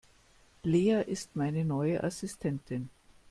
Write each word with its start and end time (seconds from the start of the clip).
Lea 0.63 1.03
ist 1.05 1.35
meine 1.35 1.63
neue 1.63 2.03
Assistentin. 2.03 2.89